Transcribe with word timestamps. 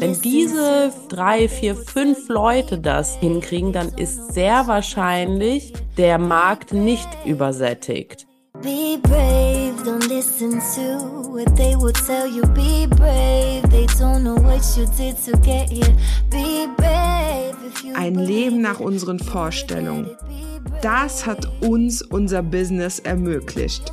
Wenn 0.00 0.20
diese 0.20 0.92
drei, 1.08 1.48
vier, 1.48 1.76
fünf 1.76 2.28
Leute 2.28 2.78
das 2.78 3.16
hinkriegen, 3.16 3.72
dann 3.72 3.88
ist 3.96 4.34
sehr 4.34 4.66
wahrscheinlich 4.66 5.72
der 5.96 6.18
Markt 6.18 6.72
nicht 6.72 7.08
übersättigt. 7.24 8.26
Be 8.60 8.98
brave, 9.02 9.74
don't 9.84 10.08
listen 10.08 10.58
to 10.74 11.32
what 11.32 11.54
they 11.56 11.76
will 11.76 11.92
tell 11.92 12.26
you. 12.26 12.42
Be 12.54 12.88
brave, 12.88 13.62
they 13.70 13.86
don't 14.00 14.22
know 14.22 14.36
what 14.42 14.62
you 14.76 14.84
did 14.96 15.16
to 15.24 15.38
get 15.42 15.70
here. 15.70 15.94
Be 16.28 16.66
brave. 16.76 17.54
Ein 17.94 18.16
Leben 18.16 18.60
nach 18.60 18.80
unseren 18.80 19.20
Vorstellungen. 19.20 20.10
Das 20.82 21.26
hat 21.26 21.48
uns 21.60 22.02
unser 22.02 22.42
Business 22.42 22.98
ermöglicht. 22.98 23.92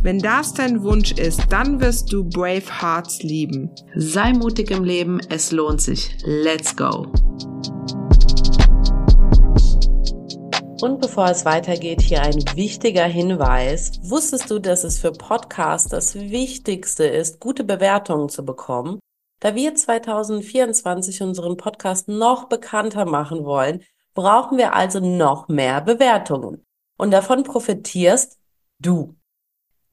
Wenn 0.00 0.20
das 0.20 0.54
dein 0.54 0.84
Wunsch 0.84 1.10
ist, 1.12 1.42
dann 1.50 1.80
wirst 1.80 2.12
du 2.12 2.22
Brave 2.22 2.80
Hearts 2.80 3.20
lieben. 3.24 3.74
Sei 3.96 4.32
mutig 4.32 4.70
im 4.70 4.84
Leben, 4.84 5.18
es 5.28 5.50
lohnt 5.50 5.80
sich. 5.80 6.16
Let's 6.24 6.76
go! 6.76 7.06
Und 10.80 11.00
bevor 11.00 11.28
es 11.28 11.44
weitergeht, 11.44 12.00
hier 12.00 12.22
ein 12.22 12.36
wichtiger 12.54 13.06
Hinweis. 13.06 13.98
Wusstest 14.02 14.48
du, 14.48 14.60
dass 14.60 14.84
es 14.84 15.00
für 15.00 15.10
Podcasts 15.10 15.88
das 15.88 16.14
Wichtigste 16.14 17.04
ist, 17.04 17.40
gute 17.40 17.64
Bewertungen 17.64 18.28
zu 18.28 18.44
bekommen? 18.44 19.00
Da 19.40 19.56
wir 19.56 19.74
2024 19.74 21.22
unseren 21.22 21.56
Podcast 21.56 22.06
noch 22.06 22.48
bekannter 22.48 23.04
machen 23.04 23.44
wollen, 23.44 23.82
brauchen 24.14 24.58
wir 24.58 24.74
also 24.74 25.00
noch 25.00 25.48
mehr 25.48 25.80
Bewertungen. 25.80 26.64
Und 26.96 27.10
davon 27.10 27.42
profitierst 27.42 28.38
du. 28.78 29.16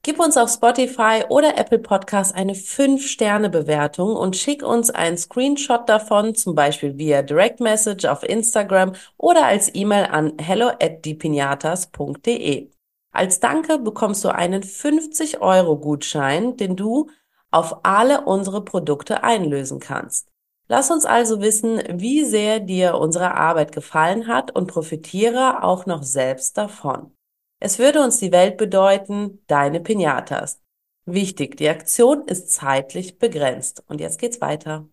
Gib 0.06 0.20
uns 0.20 0.36
auf 0.36 0.50
Spotify 0.50 1.24
oder 1.28 1.58
Apple 1.58 1.80
Podcast 1.80 2.32
eine 2.32 2.52
5-Sterne-Bewertung 2.52 4.14
und 4.14 4.36
schick 4.36 4.62
uns 4.62 4.88
einen 4.88 5.18
Screenshot 5.18 5.88
davon, 5.88 6.36
zum 6.36 6.54
Beispiel 6.54 6.96
via 6.96 7.22
Direct 7.22 7.58
Message 7.58 8.04
auf 8.04 8.22
Instagram 8.22 8.92
oder 9.16 9.46
als 9.46 9.74
E-Mail 9.74 10.04
an 10.04 10.34
hello 10.40 10.68
at 10.68 11.04
dipinatas.de. 11.04 12.70
Als 13.10 13.40
Danke 13.40 13.80
bekommst 13.80 14.22
du 14.22 14.28
einen 14.28 14.62
50 14.62 15.40
Euro 15.40 15.76
Gutschein, 15.76 16.56
den 16.56 16.76
du 16.76 17.10
auf 17.50 17.80
alle 17.82 18.20
unsere 18.26 18.64
Produkte 18.64 19.24
einlösen 19.24 19.80
kannst. 19.80 20.28
Lass 20.68 20.92
uns 20.92 21.04
also 21.04 21.40
wissen, 21.40 21.82
wie 21.90 22.24
sehr 22.24 22.60
dir 22.60 22.94
unsere 22.94 23.34
Arbeit 23.34 23.72
gefallen 23.72 24.28
hat 24.28 24.54
und 24.54 24.68
profitiere 24.68 25.64
auch 25.64 25.84
noch 25.84 26.04
selbst 26.04 26.56
davon. 26.56 27.10
Es 27.58 27.78
würde 27.78 28.02
uns 28.02 28.18
die 28.18 28.32
Welt 28.32 28.58
bedeuten, 28.58 29.42
deine 29.46 29.80
Pinatas. 29.80 30.60
Wichtig, 31.06 31.56
die 31.56 31.70
Aktion 31.70 32.26
ist 32.26 32.50
zeitlich 32.50 33.18
begrenzt. 33.18 33.82
Und 33.88 33.98
jetzt 34.00 34.18
geht's 34.18 34.42
weiter. 34.42 34.86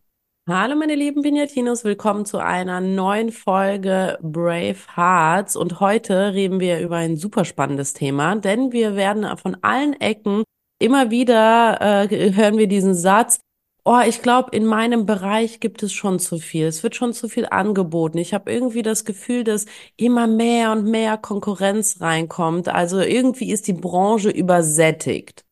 Hallo 0.49 0.75
meine 0.75 0.95
lieben 0.95 1.23
Pinatinos, 1.23 1.83
willkommen 1.83 2.25
zu 2.25 2.37
einer 2.37 2.79
neuen 2.79 3.33
Folge 3.33 4.17
Brave 4.21 4.77
Hearts. 4.95 5.57
Und 5.57 5.81
heute 5.81 6.33
reden 6.33 6.61
wir 6.61 6.79
über 6.79 6.97
ein 6.97 7.17
super 7.17 7.43
spannendes 7.43 7.93
Thema, 7.93 8.35
denn 8.35 8.71
wir 8.71 8.95
werden 8.95 9.37
von 9.37 9.57
allen 9.61 9.93
Ecken 9.99 10.43
immer 10.79 11.11
wieder 11.11 11.81
äh, 11.81 12.33
hören 12.33 12.57
wir 12.57 12.67
diesen 12.67 12.95
Satz, 12.95 13.39
Oh, 13.85 13.99
ich 14.07 14.21
glaube, 14.21 14.55
in 14.55 14.65
meinem 14.65 15.05
Bereich 15.05 15.59
gibt 15.59 15.83
es 15.83 15.91
schon 15.91 16.17
zu 16.17 16.37
viel. 16.39 16.67
Es 16.67 16.83
wird 16.83 16.95
schon 16.95 17.11
zu 17.11 17.27
viel 17.27 17.47
angeboten. 17.47 18.17
Ich 18.17 18.33
habe 18.33 18.49
irgendwie 18.49 18.81
das 18.81 19.03
Gefühl, 19.03 19.43
dass 19.43 19.65
immer 19.97 20.25
mehr 20.25 20.71
und 20.71 20.85
mehr 20.85 21.17
Konkurrenz 21.17 21.99
reinkommt. 21.99 22.69
Also 22.69 23.01
irgendwie 23.01 23.51
ist 23.51 23.67
die 23.67 23.73
Branche 23.73 24.29
übersättigt. 24.29 25.43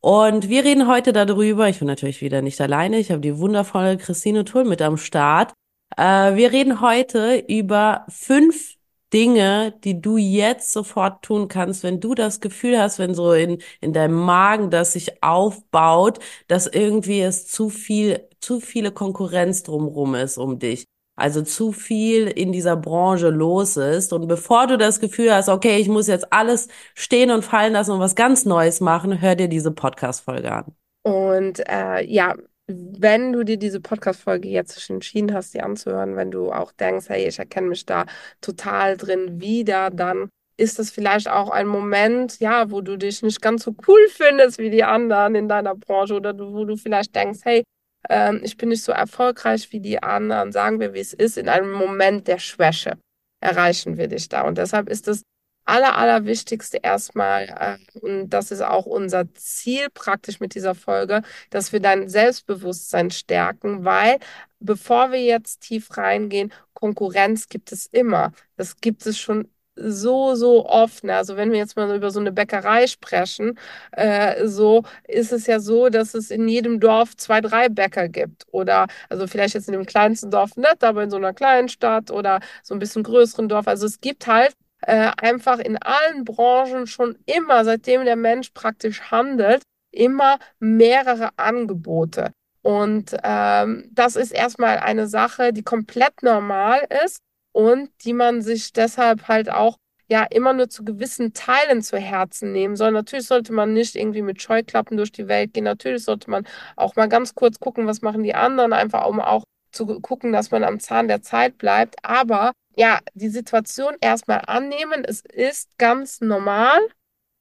Und 0.00 0.48
wir 0.48 0.64
reden 0.64 0.88
heute 0.88 1.12
darüber. 1.12 1.68
Ich 1.68 1.78
bin 1.78 1.86
natürlich 1.86 2.20
wieder 2.22 2.42
nicht 2.42 2.60
alleine. 2.60 2.98
Ich 2.98 3.10
habe 3.12 3.20
die 3.20 3.38
wundervolle 3.38 3.98
Christine 3.98 4.44
Tull 4.44 4.64
mit 4.64 4.82
am 4.82 4.96
Start. 4.96 5.52
Äh, 5.96 6.34
wir 6.34 6.52
reden 6.52 6.80
heute 6.80 7.36
über 7.48 8.04
fünf 8.08 8.74
Dinge, 9.14 9.72
die 9.84 10.00
du 10.00 10.16
jetzt 10.16 10.72
sofort 10.72 11.22
tun 11.22 11.48
kannst, 11.48 11.84
wenn 11.84 12.00
du 12.00 12.14
das 12.14 12.40
Gefühl 12.40 12.78
hast, 12.78 12.98
wenn 12.98 13.14
so 13.14 13.32
in, 13.32 13.58
in 13.80 13.92
deinem 13.92 14.14
Magen 14.14 14.70
das 14.70 14.92
sich 14.94 15.22
aufbaut, 15.22 16.18
dass 16.48 16.66
irgendwie 16.66 17.20
es 17.20 17.46
zu 17.46 17.70
viel, 17.70 18.28
zu 18.40 18.60
viele 18.60 18.90
Konkurrenz 18.90 19.62
drumrum 19.62 20.14
ist 20.16 20.36
um 20.36 20.58
dich. 20.58 20.84
Also 21.16 21.42
zu 21.42 21.70
viel 21.70 22.26
in 22.26 22.50
dieser 22.50 22.76
Branche 22.76 23.28
los 23.30 23.76
ist. 23.76 24.12
Und 24.12 24.26
bevor 24.26 24.66
du 24.66 24.76
das 24.76 24.98
Gefühl 24.98 25.32
hast, 25.32 25.48
okay, 25.48 25.76
ich 25.78 25.88
muss 25.88 26.08
jetzt 26.08 26.32
alles 26.32 26.66
stehen 26.94 27.30
und 27.30 27.44
fallen 27.44 27.74
lassen 27.74 27.92
und 27.92 28.00
was 28.00 28.16
ganz 28.16 28.44
Neues 28.44 28.80
machen, 28.80 29.20
hör 29.20 29.36
dir 29.36 29.46
diese 29.46 29.70
Podcast-Folge 29.70 30.50
an. 30.50 30.74
Und 31.04 31.60
äh, 31.68 32.04
ja, 32.04 32.34
wenn 32.66 33.32
du 33.32 33.44
dir 33.44 33.58
diese 33.58 33.80
Podcast-Folge 33.80 34.48
jetzt 34.48 34.88
entschieden 34.88 35.34
hast, 35.34 35.52
die 35.54 35.60
anzuhören, 35.60 36.16
wenn 36.16 36.30
du 36.30 36.50
auch 36.50 36.72
denkst, 36.72 37.08
hey, 37.08 37.28
ich 37.28 37.38
erkenne 37.38 37.68
mich 37.68 37.84
da 37.84 38.06
total 38.40 38.96
drin 38.96 39.40
wieder, 39.40 39.90
dann 39.90 40.30
ist 40.56 40.78
das 40.78 40.90
vielleicht 40.90 41.28
auch 41.28 41.50
ein 41.50 41.66
Moment, 41.66 42.38
ja, 42.40 42.70
wo 42.70 42.80
du 42.80 42.96
dich 42.96 43.22
nicht 43.22 43.42
ganz 43.42 43.64
so 43.64 43.74
cool 43.88 44.06
findest 44.08 44.58
wie 44.58 44.70
die 44.70 44.84
anderen 44.84 45.34
in 45.34 45.48
deiner 45.48 45.74
Branche 45.74 46.14
oder 46.14 46.38
wo 46.38 46.64
du 46.64 46.76
vielleicht 46.76 47.14
denkst, 47.14 47.40
hey, 47.42 47.64
ähm, 48.08 48.40
ich 48.42 48.56
bin 48.56 48.68
nicht 48.68 48.82
so 48.82 48.92
erfolgreich 48.92 49.72
wie 49.72 49.80
die 49.80 50.02
anderen, 50.02 50.52
sagen 50.52 50.80
wir, 50.80 50.94
wie 50.94 51.00
es 51.00 51.12
ist, 51.12 51.36
in 51.36 51.48
einem 51.48 51.72
Moment 51.72 52.28
der 52.28 52.38
Schwäche 52.38 52.98
erreichen 53.40 53.98
wir 53.98 54.08
dich 54.08 54.28
da. 54.28 54.42
Und 54.42 54.56
deshalb 54.56 54.88
ist 54.88 55.08
es 55.08 55.22
aller, 55.64 55.96
allerwichtigste 55.96 56.78
erstmal, 56.82 57.78
äh, 57.92 57.98
und 58.00 58.30
das 58.30 58.50
ist 58.50 58.62
auch 58.62 58.86
unser 58.86 59.32
Ziel 59.34 59.88
praktisch 59.92 60.40
mit 60.40 60.54
dieser 60.54 60.74
Folge, 60.74 61.22
dass 61.50 61.72
wir 61.72 61.80
dein 61.80 62.08
Selbstbewusstsein 62.08 63.10
stärken, 63.10 63.84
weil 63.84 64.18
bevor 64.60 65.12
wir 65.12 65.22
jetzt 65.22 65.60
tief 65.60 65.96
reingehen, 65.96 66.52
Konkurrenz 66.74 67.48
gibt 67.48 67.72
es 67.72 67.86
immer. 67.86 68.32
Das 68.56 68.76
gibt 68.80 69.06
es 69.06 69.18
schon 69.18 69.48
so, 69.76 70.34
so 70.34 70.66
oft. 70.66 71.04
Ne? 71.04 71.14
Also 71.16 71.36
wenn 71.36 71.50
wir 71.50 71.58
jetzt 71.58 71.76
mal 71.76 71.94
über 71.96 72.10
so 72.10 72.20
eine 72.20 72.32
Bäckerei 72.32 72.86
sprechen, 72.86 73.58
äh, 73.92 74.46
so 74.46 74.84
ist 75.08 75.32
es 75.32 75.46
ja 75.46 75.60
so, 75.60 75.88
dass 75.88 76.14
es 76.14 76.30
in 76.30 76.48
jedem 76.48 76.80
Dorf 76.80 77.16
zwei, 77.16 77.40
drei 77.40 77.68
Bäcker 77.68 78.08
gibt. 78.08 78.46
Oder 78.52 78.86
also 79.08 79.26
vielleicht 79.26 79.54
jetzt 79.54 79.68
in 79.68 79.72
dem 79.72 79.86
kleinsten 79.86 80.30
Dorf 80.30 80.56
nicht, 80.56 80.84
aber 80.84 81.02
in 81.02 81.10
so 81.10 81.16
einer 81.16 81.32
kleinen 81.34 81.68
Stadt 81.68 82.10
oder 82.10 82.40
so 82.62 82.74
ein 82.74 82.78
bisschen 82.78 83.02
größeren 83.02 83.48
Dorf. 83.48 83.66
Also 83.68 83.86
es 83.86 84.00
gibt 84.00 84.26
halt 84.26 84.54
äh, 84.86 85.10
einfach 85.20 85.58
in 85.58 85.76
allen 85.78 86.24
Branchen 86.24 86.86
schon 86.86 87.16
immer, 87.26 87.64
seitdem 87.64 88.04
der 88.04 88.16
Mensch 88.16 88.50
praktisch 88.50 89.10
handelt, 89.10 89.62
immer 89.90 90.38
mehrere 90.58 91.30
Angebote. 91.36 92.32
Und 92.62 93.14
ähm, 93.22 93.88
das 93.92 94.16
ist 94.16 94.32
erstmal 94.32 94.78
eine 94.78 95.06
Sache, 95.06 95.52
die 95.52 95.62
komplett 95.62 96.22
normal 96.22 96.80
ist 97.04 97.18
und 97.52 97.90
die 98.04 98.14
man 98.14 98.42
sich 98.42 98.72
deshalb 98.72 99.28
halt 99.28 99.50
auch 99.50 99.76
ja 100.08 100.24
immer 100.24 100.52
nur 100.52 100.68
zu 100.68 100.84
gewissen 100.84 101.32
Teilen 101.34 101.82
zu 101.82 101.98
Herzen 101.98 102.52
nehmen 102.52 102.76
soll. 102.76 102.92
Natürlich 102.92 103.26
sollte 103.26 103.52
man 103.52 103.72
nicht 103.72 103.96
irgendwie 103.96 104.22
mit 104.22 104.40
Scheuklappen 104.42 104.96
durch 104.96 105.12
die 105.12 105.28
Welt 105.28 105.54
gehen. 105.54 105.64
Natürlich 105.64 106.04
sollte 106.04 106.30
man 106.30 106.46
auch 106.76 106.96
mal 106.96 107.08
ganz 107.08 107.34
kurz 107.34 107.58
gucken, 107.60 107.86
was 107.86 108.02
machen 108.02 108.22
die 108.22 108.34
anderen, 108.34 108.72
einfach 108.72 109.06
um 109.06 109.20
auch 109.20 109.44
zu 109.72 109.86
gucken, 110.00 110.32
dass 110.32 110.50
man 110.50 110.64
am 110.64 110.80
Zahn 110.80 111.08
der 111.08 111.22
Zeit 111.22 111.58
bleibt. 111.58 111.96
Aber 112.02 112.52
ja, 112.76 113.00
die 113.14 113.28
Situation 113.28 113.96
erstmal 114.00 114.42
annehmen. 114.46 115.04
Es 115.04 115.22
ist 115.22 115.76
ganz 115.78 116.20
normal, 116.20 116.78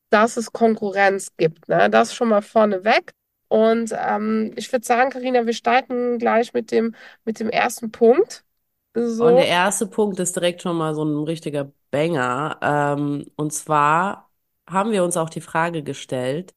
dass 0.09 0.37
es 0.37 0.51
Konkurrenz 0.51 1.31
gibt. 1.37 1.67
Ne? 1.67 1.89
Das 1.89 2.13
schon 2.13 2.29
mal 2.29 2.41
vorneweg. 2.41 3.13
Und 3.47 3.93
ähm, 3.95 4.53
ich 4.55 4.71
würde 4.71 4.85
sagen, 4.85 5.11
Karina, 5.11 5.45
wir 5.45 5.53
starten 5.53 6.17
gleich 6.17 6.53
mit 6.53 6.71
dem, 6.71 6.95
mit 7.23 7.39
dem 7.39 7.49
ersten 7.49 7.91
Punkt. 7.91 8.43
So. 8.95 9.25
Und 9.25 9.35
der 9.35 9.47
erste 9.47 9.87
Punkt 9.87 10.19
ist 10.19 10.35
direkt 10.35 10.61
schon 10.61 10.77
mal 10.77 10.95
so 10.95 11.03
ein 11.03 11.23
richtiger 11.23 11.71
Banger. 11.91 12.57
Ähm, 12.61 13.25
und 13.35 13.53
zwar 13.53 14.31
haben 14.67 14.91
wir 14.91 15.03
uns 15.03 15.17
auch 15.17 15.29
die 15.29 15.41
Frage 15.41 15.83
gestellt, 15.83 16.53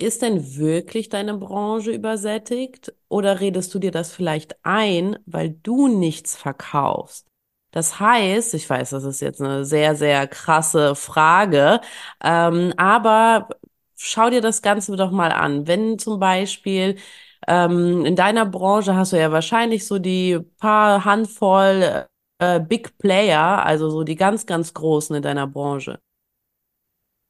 ist 0.00 0.22
denn 0.22 0.56
wirklich 0.56 1.08
deine 1.08 1.34
Branche 1.34 1.92
übersättigt 1.92 2.92
oder 3.08 3.40
redest 3.40 3.72
du 3.74 3.78
dir 3.78 3.92
das 3.92 4.12
vielleicht 4.12 4.56
ein, 4.64 5.18
weil 5.26 5.50
du 5.50 5.86
nichts 5.88 6.36
verkaufst? 6.36 7.31
Das 7.72 7.98
heißt, 8.00 8.54
ich 8.54 8.68
weiß, 8.68 8.90
das 8.90 9.04
ist 9.04 9.20
jetzt 9.20 9.40
eine 9.40 9.64
sehr, 9.64 9.96
sehr 9.96 10.26
krasse 10.28 10.94
Frage, 10.94 11.80
ähm, 12.22 12.72
aber 12.76 13.48
schau 13.96 14.30
dir 14.30 14.42
das 14.42 14.62
Ganze 14.62 14.94
doch 14.96 15.10
mal 15.10 15.32
an. 15.32 15.66
Wenn 15.66 15.98
zum 15.98 16.20
Beispiel 16.20 16.98
ähm, 17.48 18.04
in 18.04 18.14
deiner 18.16 18.46
Branche 18.46 18.94
hast 18.96 19.12
du 19.12 19.18
ja 19.18 19.32
wahrscheinlich 19.32 19.86
so 19.86 19.98
die 19.98 20.38
paar 20.58 21.04
Handvoll 21.04 22.06
äh, 22.38 22.60
Big 22.60 22.98
Player, 22.98 23.64
also 23.64 23.90
so 23.90 24.04
die 24.04 24.16
ganz, 24.16 24.46
ganz 24.46 24.74
großen 24.74 25.16
in 25.16 25.22
deiner 25.22 25.46
Branche. 25.46 25.98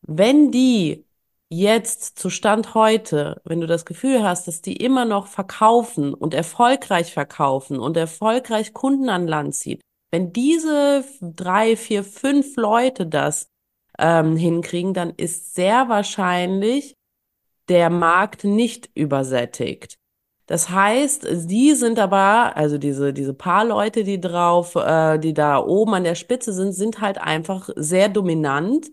Wenn 0.03 0.51
die 0.51 1.07
jetzt 1.49 2.19
zu 2.19 2.31
Stand 2.31 2.75
heute, 2.75 3.41
wenn 3.45 3.61
du 3.61 3.67
das 3.67 3.85
Gefühl 3.85 4.23
hast, 4.25 4.49
dass 4.49 4.63
die 4.63 4.77
immer 4.77 5.05
noch 5.05 5.27
verkaufen 5.27 6.15
und 6.15 6.35
erfolgreich 6.35 7.13
verkaufen 7.13 7.79
und 7.79 7.97
erfolgreich 7.97 8.73
Kunden 8.73 9.09
an 9.11 9.29
Land 9.29 9.55
ziehen, 9.55 9.81
wenn 10.13 10.33
diese 10.33 11.05
drei, 11.21 11.77
vier, 11.77 12.05
fünf 12.05 12.57
Leute 12.57 13.07
das 13.07 13.49
ähm, 13.99 14.37
hinkriegen, 14.37 14.95
dann 14.95 15.11
ist 15.17 15.55
sehr 15.55 15.89
wahrscheinlich 15.89 16.95
der 17.69 17.91
Markt 17.91 18.45
nicht 18.45 18.91
übersättigt. 18.95 19.97
Das 20.47 20.69
heißt, 20.69 21.27
sie 21.31 21.75
sind 21.75 21.99
aber, 21.99 22.57
also 22.57 22.77
diese, 22.77 23.15
diese 23.15 23.33
paar 23.33 23.65
Leute, 23.65 24.05
die 24.05 24.21
drauf, 24.21 24.75
äh, 24.75 25.19
die 25.19 25.33
da 25.33 25.59
oben 25.59 25.95
an 25.95 26.05
der 26.05 26.15
Spitze 26.15 26.53
sind, 26.53 26.73
sind 26.73 27.01
halt 27.01 27.17
einfach 27.17 27.71
sehr 27.77 28.11
dominant 28.11 28.91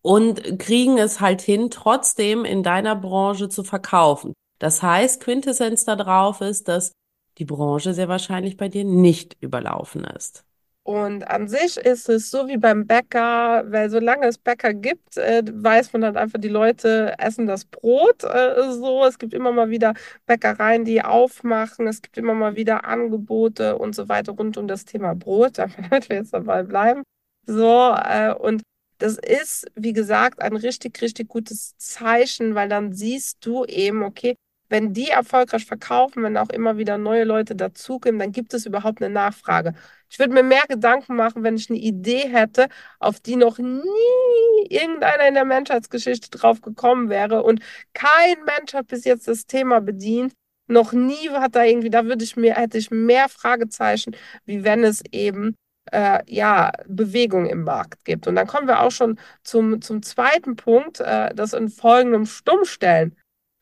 und 0.00 0.58
kriegen 0.58 0.96
es 0.96 1.20
halt 1.20 1.42
hin, 1.42 1.68
trotzdem 1.70 2.46
in 2.46 2.62
deiner 2.62 2.96
Branche 2.96 3.50
zu 3.50 3.64
verkaufen. 3.64 4.32
Das 4.58 4.82
heißt, 4.82 5.20
Quintessenz 5.20 5.84
da 5.84 5.96
drauf 5.96 6.40
ist, 6.40 6.68
dass 6.68 6.92
die 7.38 7.44
Branche 7.44 7.92
sehr 7.92 8.08
wahrscheinlich 8.08 8.56
bei 8.56 8.68
dir 8.68 8.84
nicht 8.84 9.36
überlaufen 9.40 10.04
ist. 10.04 10.44
Und 10.86 11.26
an 11.28 11.48
sich 11.48 11.78
ist 11.78 12.10
es 12.10 12.30
so 12.30 12.46
wie 12.46 12.58
beim 12.58 12.86
Bäcker, 12.86 13.64
weil 13.70 13.88
solange 13.88 14.26
es 14.26 14.36
Bäcker 14.36 14.74
gibt, 14.74 15.16
äh, 15.16 15.42
weiß 15.50 15.94
man 15.94 16.04
halt 16.04 16.18
einfach, 16.18 16.38
die 16.38 16.48
Leute 16.50 17.14
essen 17.18 17.46
das 17.46 17.64
Brot 17.64 18.22
äh, 18.22 18.70
so. 18.70 19.02
Es 19.06 19.18
gibt 19.18 19.32
immer 19.32 19.50
mal 19.50 19.70
wieder 19.70 19.94
Bäckereien, 20.26 20.84
die 20.84 21.02
aufmachen. 21.02 21.86
Es 21.86 22.02
gibt 22.02 22.18
immer 22.18 22.34
mal 22.34 22.56
wieder 22.56 22.84
Angebote 22.84 23.78
und 23.78 23.94
so 23.94 24.10
weiter 24.10 24.32
rund 24.32 24.58
um 24.58 24.68
das 24.68 24.84
Thema 24.84 25.14
Brot, 25.14 25.56
damit 25.58 26.10
wir 26.10 26.16
jetzt 26.16 26.34
dabei 26.34 26.62
bleiben. 26.62 27.02
So, 27.46 27.94
äh, 27.96 28.34
und 28.34 28.62
das 28.98 29.16
ist, 29.16 29.66
wie 29.74 29.94
gesagt, 29.94 30.42
ein 30.42 30.56
richtig, 30.56 31.00
richtig 31.00 31.28
gutes 31.28 31.76
Zeichen, 31.78 32.54
weil 32.54 32.68
dann 32.68 32.92
siehst 32.92 33.44
du 33.46 33.64
eben, 33.64 34.02
okay, 34.02 34.36
wenn 34.74 34.92
die 34.92 35.08
erfolgreich 35.10 35.66
verkaufen, 35.66 36.24
wenn 36.24 36.36
auch 36.36 36.48
immer 36.48 36.76
wieder 36.76 36.98
neue 36.98 37.22
Leute 37.22 37.54
dazukommen, 37.54 38.18
dann 38.18 38.32
gibt 38.32 38.54
es 38.54 38.66
überhaupt 38.66 39.00
eine 39.00 39.14
Nachfrage. 39.14 39.72
Ich 40.10 40.18
würde 40.18 40.34
mir 40.34 40.42
mehr 40.42 40.64
Gedanken 40.68 41.14
machen, 41.14 41.44
wenn 41.44 41.54
ich 41.54 41.70
eine 41.70 41.78
Idee 41.78 42.28
hätte, 42.28 42.66
auf 42.98 43.20
die 43.20 43.36
noch 43.36 43.58
nie 43.58 44.66
irgendeiner 44.68 45.28
in 45.28 45.34
der 45.34 45.44
Menschheitsgeschichte 45.44 46.28
drauf 46.36 46.60
gekommen 46.60 47.08
wäre 47.08 47.44
und 47.44 47.60
kein 47.92 48.34
Mensch 48.44 48.74
hat 48.74 48.88
bis 48.88 49.04
jetzt 49.04 49.28
das 49.28 49.46
Thema 49.46 49.80
bedient. 49.80 50.32
Noch 50.66 50.92
nie 50.92 51.30
hat 51.30 51.54
da 51.54 51.62
irgendwie, 51.62 51.90
da 51.90 52.06
würde 52.06 52.24
ich 52.24 52.36
mir, 52.36 52.56
hätte 52.56 52.78
ich 52.78 52.90
mehr 52.90 53.28
Fragezeichen, 53.28 54.16
wie 54.44 54.64
wenn 54.64 54.82
es 54.82 55.04
eben 55.12 55.54
äh, 55.92 56.18
ja, 56.26 56.72
Bewegung 56.88 57.46
im 57.46 57.62
Markt 57.62 58.04
gibt. 58.04 58.26
Und 58.26 58.34
dann 58.34 58.48
kommen 58.48 58.66
wir 58.66 58.80
auch 58.80 58.90
schon 58.90 59.20
zum, 59.44 59.80
zum 59.82 60.02
zweiten 60.02 60.56
Punkt, 60.56 60.98
äh, 60.98 61.32
das 61.32 61.52
in 61.52 61.68
folgendem 61.68 62.26
Stummstellen. 62.26 63.14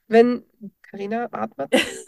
Wenn 0.08 0.44
Carina 0.92 1.26
atmet. 1.32 1.70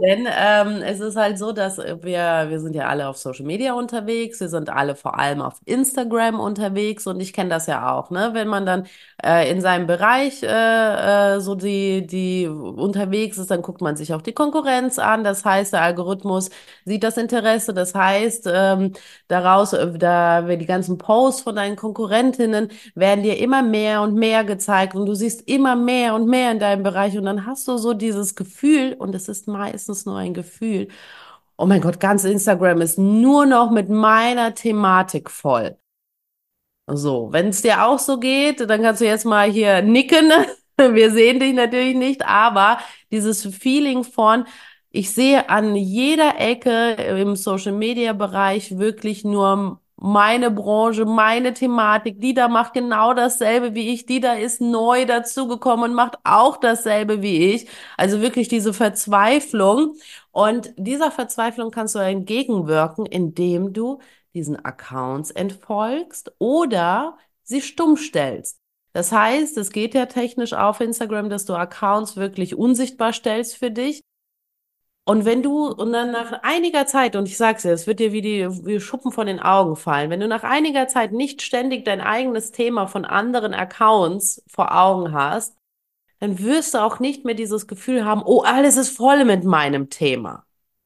Denn 0.00 0.28
ähm, 0.30 0.82
es 0.82 1.00
ist 1.00 1.16
halt 1.16 1.36
so, 1.36 1.50
dass 1.50 1.78
wir, 1.78 2.46
wir 2.48 2.60
sind 2.60 2.76
ja 2.76 2.86
alle 2.86 3.08
auf 3.08 3.16
Social 3.18 3.44
Media 3.44 3.72
unterwegs, 3.74 4.38
wir 4.38 4.48
sind 4.48 4.70
alle 4.70 4.94
vor 4.94 5.18
allem 5.18 5.42
auf 5.42 5.60
Instagram 5.64 6.38
unterwegs 6.38 7.08
und 7.08 7.20
ich 7.20 7.32
kenne 7.32 7.50
das 7.50 7.66
ja 7.66 7.92
auch, 7.92 8.10
ne? 8.10 8.30
Wenn 8.34 8.46
man 8.46 8.66
dann 8.66 8.86
äh, 9.24 9.50
in 9.50 9.60
seinem 9.60 9.88
Bereich 9.88 10.44
äh, 10.44 11.36
äh, 11.36 11.40
so 11.40 11.56
die, 11.56 12.06
die 12.06 12.46
unterwegs 12.46 13.36
ist, 13.38 13.50
dann 13.50 13.62
guckt 13.62 13.80
man 13.80 13.96
sich 13.96 14.14
auch 14.14 14.22
die 14.22 14.32
Konkurrenz 14.32 14.98
an. 15.00 15.24
Das 15.24 15.44
heißt, 15.44 15.72
der 15.72 15.82
Algorithmus 15.82 16.50
sieht 16.84 17.02
das 17.02 17.16
Interesse. 17.16 17.74
Das 17.74 17.94
heißt, 17.96 18.48
ähm, 18.52 18.92
daraus, 19.28 19.72
äh, 19.72 19.98
da 19.98 20.42
die 20.42 20.66
ganzen 20.66 20.98
Posts 20.98 21.42
von 21.42 21.56
deinen 21.56 21.74
Konkurrentinnen 21.76 22.68
werden 22.94 23.22
dir 23.24 23.38
immer 23.38 23.62
mehr 23.62 24.02
und 24.02 24.14
mehr 24.14 24.44
gezeigt 24.44 24.94
und 24.94 25.06
du 25.06 25.14
siehst 25.14 25.48
immer 25.48 25.74
mehr 25.76 26.14
und 26.14 26.26
mehr 26.28 26.52
in 26.52 26.58
deinem 26.60 26.82
Bereich 26.84 27.16
und 27.18 27.24
dann 27.24 27.44
hast 27.46 27.66
du 27.68 27.76
so 27.76 27.87
so 27.88 27.94
dieses 27.94 28.34
Gefühl, 28.34 28.94
und 28.98 29.14
es 29.14 29.28
ist 29.28 29.48
meistens 29.48 30.06
nur 30.06 30.16
ein 30.18 30.34
Gefühl, 30.34 30.88
oh 31.56 31.66
mein 31.66 31.80
Gott, 31.80 32.00
ganz 32.00 32.24
Instagram 32.24 32.80
ist 32.82 32.98
nur 32.98 33.46
noch 33.46 33.70
mit 33.70 33.88
meiner 33.88 34.54
Thematik 34.54 35.30
voll. 35.30 35.78
So, 36.86 37.32
wenn 37.32 37.48
es 37.48 37.62
dir 37.62 37.84
auch 37.84 37.98
so 37.98 38.18
geht, 38.18 38.60
dann 38.68 38.82
kannst 38.82 39.00
du 39.00 39.06
jetzt 39.06 39.26
mal 39.26 39.50
hier 39.50 39.82
nicken. 39.82 40.30
Wir 40.78 41.10
sehen 41.10 41.40
dich 41.40 41.54
natürlich 41.54 41.96
nicht, 41.96 42.24
aber 42.26 42.78
dieses 43.10 43.44
Feeling 43.46 44.04
von, 44.04 44.46
ich 44.90 45.12
sehe 45.12 45.48
an 45.50 45.74
jeder 45.74 46.38
Ecke 46.38 46.92
im 46.92 47.36
Social 47.36 47.72
Media 47.72 48.12
Bereich 48.12 48.78
wirklich 48.78 49.24
nur 49.24 49.80
meine 50.00 50.50
Branche, 50.50 51.04
meine 51.04 51.52
Thematik. 51.54 52.20
Die 52.20 52.32
da 52.34 52.48
macht 52.48 52.72
genau 52.74 53.14
dasselbe 53.14 53.74
wie 53.74 53.92
ich. 53.92 54.06
Die 54.06 54.20
da 54.20 54.34
ist 54.34 54.60
neu 54.60 55.04
dazugekommen 55.06 55.90
und 55.90 55.96
macht 55.96 56.18
auch 56.24 56.56
dasselbe 56.58 57.20
wie 57.22 57.52
ich. 57.54 57.68
Also 57.96 58.20
wirklich 58.20 58.48
diese 58.48 58.72
Verzweiflung. 58.72 59.96
Und 60.30 60.72
dieser 60.76 61.10
Verzweiflung 61.10 61.70
kannst 61.70 61.94
du 61.94 61.98
entgegenwirken, 61.98 63.06
indem 63.06 63.72
du 63.72 63.98
diesen 64.34 64.64
Accounts 64.64 65.30
entfolgst 65.32 66.32
oder 66.38 67.18
sie 67.42 67.60
stumm 67.60 67.96
stellst. 67.96 68.60
Das 68.92 69.12
heißt, 69.12 69.56
es 69.58 69.70
geht 69.72 69.94
ja 69.94 70.06
technisch 70.06 70.52
auf 70.52 70.80
Instagram, 70.80 71.28
dass 71.28 71.44
du 71.44 71.54
Accounts 71.54 72.16
wirklich 72.16 72.54
unsichtbar 72.56 73.12
stellst 73.12 73.56
für 73.56 73.70
dich. 73.70 74.00
Und 75.08 75.24
wenn 75.24 75.42
du, 75.42 75.68
und 75.68 75.94
dann 75.94 76.10
nach 76.10 76.42
einiger 76.42 76.84
Zeit, 76.84 77.16
und 77.16 77.26
ich 77.28 77.38
sag's 77.38 77.62
dir, 77.62 77.72
es 77.72 77.86
wird 77.86 77.98
dir 77.98 78.12
wie 78.12 78.20
die 78.20 78.46
wie 78.66 78.78
Schuppen 78.78 79.10
von 79.10 79.26
den 79.26 79.40
Augen 79.40 79.74
fallen, 79.74 80.10
wenn 80.10 80.20
du 80.20 80.28
nach 80.28 80.42
einiger 80.42 80.86
Zeit 80.86 81.12
nicht 81.12 81.40
ständig 81.40 81.86
dein 81.86 82.02
eigenes 82.02 82.52
Thema 82.52 82.86
von 82.86 83.06
anderen 83.06 83.54
Accounts 83.54 84.42
vor 84.46 84.76
Augen 84.76 85.14
hast, 85.14 85.56
dann 86.20 86.38
wirst 86.40 86.74
du 86.74 86.82
auch 86.82 87.00
nicht 87.00 87.24
mehr 87.24 87.34
dieses 87.34 87.66
Gefühl 87.66 88.04
haben, 88.04 88.20
oh, 88.22 88.42
alles 88.42 88.76
ist 88.76 88.94
voll 88.94 89.24
mit 89.24 89.44
meinem 89.44 89.88
Thema. 89.88 90.44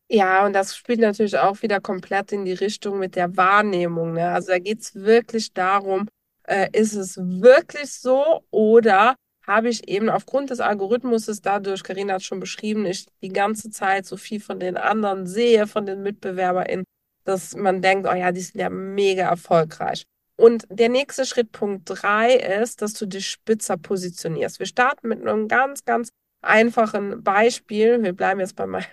Ja, 0.08 0.46
und 0.46 0.52
das 0.52 0.76
spielt 0.76 1.00
natürlich 1.00 1.36
auch 1.36 1.60
wieder 1.62 1.80
komplett 1.80 2.30
in 2.30 2.44
die 2.44 2.52
Richtung 2.52 3.00
mit 3.00 3.16
der 3.16 3.36
Wahrnehmung. 3.36 4.12
Ne? 4.12 4.28
Also 4.28 4.52
da 4.52 4.60
geht's 4.60 4.94
wirklich 4.94 5.52
darum, 5.52 6.06
äh, 6.44 6.68
ist 6.72 6.94
es 6.94 7.16
wirklich 7.16 7.92
so 7.92 8.44
oder 8.52 9.16
habe 9.46 9.68
ich 9.68 9.88
eben 9.88 10.08
aufgrund 10.08 10.50
des 10.50 10.60
Algorithmus 10.60 11.26
dadurch, 11.42 11.82
Karina 11.82 12.14
hat 12.14 12.22
schon 12.22 12.40
beschrieben, 12.40 12.86
ich 12.86 13.06
die 13.22 13.32
ganze 13.32 13.70
Zeit 13.70 14.06
so 14.06 14.16
viel 14.16 14.40
von 14.40 14.60
den 14.60 14.76
anderen 14.76 15.26
sehe, 15.26 15.66
von 15.66 15.86
den 15.86 16.02
MitbewerberInnen, 16.02 16.84
dass 17.24 17.56
man 17.56 17.82
denkt, 17.82 18.08
oh 18.10 18.14
ja, 18.14 18.32
die 18.32 18.40
sind 18.40 18.60
ja 18.60 18.70
mega 18.70 19.28
erfolgreich. 19.28 20.04
Und 20.36 20.66
der 20.70 20.88
nächste 20.88 21.24
Schritt, 21.24 21.52
Punkt 21.52 21.82
drei, 21.86 22.34
ist, 22.34 22.82
dass 22.82 22.94
du 22.94 23.06
dich 23.06 23.28
spitzer 23.28 23.76
positionierst. 23.76 24.58
Wir 24.58 24.66
starten 24.66 25.08
mit 25.08 25.20
einem 25.20 25.46
ganz, 25.48 25.84
ganz 25.84 26.08
einfachen 26.40 27.22
Beispiel. 27.22 28.02
Wir 28.02 28.12
bleiben 28.12 28.40
jetzt 28.40 28.56
bei 28.56 28.66
meinem 28.66 28.86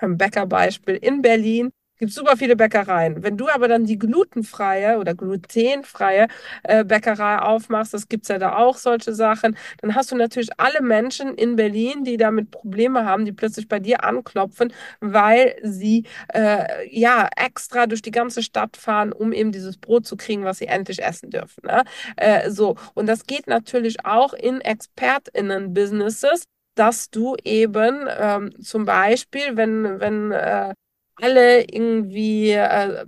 Bäckerbeispiel 0.18 0.96
in 0.96 1.22
Berlin 1.22 1.70
gibt 2.02 2.12
super 2.14 2.36
viele 2.36 2.56
Bäckereien. 2.56 3.22
Wenn 3.22 3.36
du 3.36 3.48
aber 3.48 3.68
dann 3.68 3.84
die 3.84 3.96
glutenfreie 3.96 4.98
oder 4.98 5.14
glutenfreie 5.14 6.26
äh, 6.64 6.84
Bäckerei 6.84 7.38
aufmachst, 7.38 7.94
das 7.94 8.08
gibt's 8.08 8.26
ja 8.26 8.40
da 8.40 8.56
auch 8.56 8.76
solche 8.76 9.14
Sachen, 9.14 9.56
dann 9.80 9.94
hast 9.94 10.10
du 10.10 10.16
natürlich 10.16 10.50
alle 10.56 10.82
Menschen 10.82 11.32
in 11.36 11.54
Berlin, 11.54 12.02
die 12.02 12.16
damit 12.16 12.50
Probleme 12.50 13.04
haben, 13.04 13.24
die 13.24 13.30
plötzlich 13.30 13.68
bei 13.68 13.78
dir 13.78 14.02
anklopfen, 14.02 14.72
weil 14.98 15.54
sie 15.62 16.04
äh, 16.34 16.64
ja 16.90 17.28
extra 17.36 17.86
durch 17.86 18.02
die 18.02 18.10
ganze 18.10 18.42
Stadt 18.42 18.76
fahren, 18.76 19.12
um 19.12 19.32
eben 19.32 19.52
dieses 19.52 19.76
Brot 19.78 20.04
zu 20.04 20.16
kriegen, 20.16 20.42
was 20.42 20.58
sie 20.58 20.66
endlich 20.66 21.00
essen 21.00 21.30
dürfen. 21.30 21.62
Ne? 21.64 21.84
Äh, 22.16 22.50
so 22.50 22.74
und 22.94 23.06
das 23.06 23.26
geht 23.28 23.46
natürlich 23.46 24.04
auch 24.04 24.32
in 24.32 24.60
ExpertInnen-Businesses 24.60 26.42
dass 26.74 27.10
du 27.10 27.36
eben 27.44 28.08
ähm, 28.08 28.50
zum 28.62 28.86
Beispiel, 28.86 29.58
wenn, 29.58 30.00
wenn 30.00 30.32
äh, 30.32 30.72
alle 31.22 31.62
irgendwie 31.64 32.50
äh, 32.50 33.06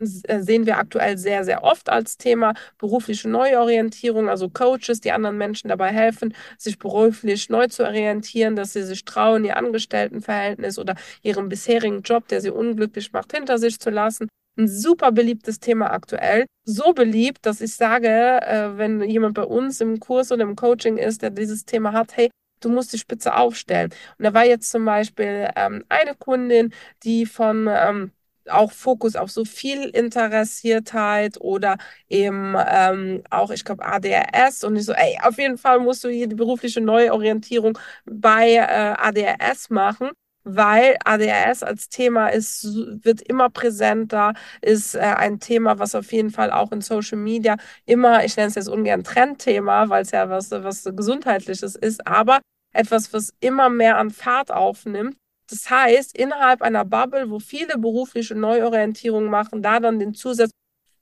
äh, 0.00 0.40
sehen 0.40 0.66
wir 0.66 0.78
aktuell 0.78 1.16
sehr, 1.18 1.44
sehr 1.44 1.62
oft 1.62 1.88
als 1.88 2.16
Thema 2.16 2.54
berufliche 2.78 3.28
Neuorientierung, 3.28 4.28
also 4.28 4.48
Coaches, 4.48 5.00
die 5.00 5.12
anderen 5.12 5.38
Menschen 5.38 5.68
dabei 5.68 5.90
helfen, 5.90 6.34
sich 6.58 6.78
beruflich 6.78 7.48
neu 7.48 7.68
zu 7.68 7.84
orientieren, 7.84 8.56
dass 8.56 8.72
sie 8.72 8.82
sich 8.82 9.04
trauen, 9.04 9.44
ihr 9.44 9.56
Angestelltenverhältnis 9.56 10.78
oder 10.78 10.96
ihren 11.22 11.48
bisherigen 11.48 12.02
Job, 12.02 12.28
der 12.28 12.40
sie 12.40 12.50
unglücklich 12.50 13.12
macht, 13.12 13.32
hinter 13.32 13.58
sich 13.58 13.78
zu 13.78 13.90
lassen. 13.90 14.28
Ein 14.56 14.68
super 14.68 15.10
beliebtes 15.12 15.58
Thema 15.58 15.92
aktuell. 15.92 16.46
So 16.64 16.92
beliebt, 16.92 17.44
dass 17.46 17.60
ich 17.60 17.74
sage, 17.74 18.08
äh, 18.08 18.76
wenn 18.78 19.02
jemand 19.02 19.34
bei 19.34 19.42
uns 19.42 19.80
im 19.80 19.98
Kurs 20.00 20.30
oder 20.30 20.42
im 20.42 20.56
Coaching 20.56 20.96
ist, 20.96 21.22
der 21.22 21.30
dieses 21.30 21.64
Thema 21.64 21.92
hat, 21.92 22.16
hey, 22.16 22.30
du 22.64 22.68
musst 22.70 22.92
die 22.92 22.98
Spitze 22.98 23.34
aufstellen. 23.36 23.90
Und 24.18 24.24
da 24.24 24.34
war 24.34 24.44
jetzt 24.44 24.70
zum 24.70 24.84
Beispiel 24.84 25.48
ähm, 25.56 25.84
eine 25.88 26.14
Kundin, 26.14 26.72
die 27.02 27.26
von 27.26 27.68
ähm, 27.70 28.12
auch 28.48 28.72
Fokus 28.72 29.16
auf 29.16 29.30
so 29.30 29.44
viel 29.44 29.84
Interessiertheit 29.88 31.40
oder 31.40 31.78
eben 32.08 32.54
ähm, 32.68 33.22
auch, 33.30 33.50
ich 33.50 33.64
glaube, 33.64 33.84
ADRS 33.84 34.64
und 34.64 34.76
ich 34.76 34.84
so, 34.84 34.92
ey, 34.92 35.18
auf 35.22 35.38
jeden 35.38 35.58
Fall 35.58 35.80
musst 35.80 36.04
du 36.04 36.08
hier 36.08 36.26
die 36.28 36.34
berufliche 36.34 36.80
Neuorientierung 36.80 37.78
bei 38.04 38.54
äh, 38.54 38.94
ADRS 38.98 39.70
machen 39.70 40.10
weil 40.46 40.96
ADHS 41.04 41.62
als 41.62 41.88
Thema 41.88 42.28
ist, 42.28 42.64
wird 43.02 43.22
immer 43.22 43.48
präsenter, 43.48 44.34
ist 44.60 44.94
äh, 44.94 45.00
ein 45.00 45.40
Thema, 45.40 45.78
was 45.78 45.94
auf 45.94 46.12
jeden 46.12 46.30
Fall 46.30 46.52
auch 46.52 46.70
in 46.70 46.82
Social 46.82 47.16
Media 47.18 47.56
immer, 47.86 48.24
ich 48.24 48.36
nenne 48.36 48.48
es 48.48 48.54
jetzt 48.54 48.68
ungern 48.68 49.04
Trendthema, 49.04 49.88
weil 49.88 50.02
es 50.02 50.10
ja 50.10 50.28
was, 50.28 50.50
was 50.50 50.84
Gesundheitliches 50.84 51.74
ist, 51.76 52.06
aber 52.06 52.40
etwas, 52.74 53.12
was 53.12 53.32
immer 53.40 53.70
mehr 53.70 53.98
an 53.98 54.10
Fahrt 54.10 54.50
aufnimmt. 54.50 55.16
Das 55.48 55.68
heißt, 55.70 56.16
innerhalb 56.16 56.62
einer 56.62 56.84
Bubble, 56.84 57.30
wo 57.30 57.38
viele 57.38 57.78
berufliche 57.78 58.34
Neuorientierungen 58.34 59.30
machen, 59.30 59.62
da 59.62 59.80
dann 59.80 59.98
den 59.98 60.14
Zusatz 60.14 60.50